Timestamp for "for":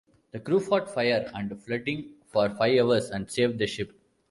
2.25-2.49